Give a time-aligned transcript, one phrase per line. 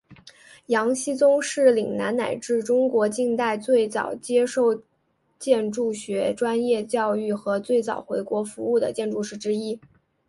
[0.65, 4.81] 杨锡宗是岭南乃至中国近代最早接受
[5.37, 9.79] 建筑学专业教育和最早回国服务的建筑师之一。